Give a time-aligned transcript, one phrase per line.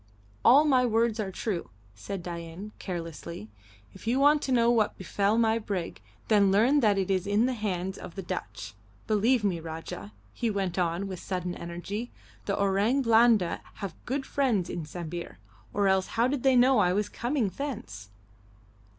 [0.43, 3.51] "All my words are true," said Dain, carelessly.
[3.93, 7.45] "If you want to know what befell my brig, then learn that it is in
[7.45, 8.73] the hands of the Dutch.
[9.05, 12.09] Believe me, Rajah," he went on, with sudden energy,
[12.45, 15.37] "the Orang Blanda have good friends in Sambir,
[15.71, 18.09] or else how did they know I was coming thence?"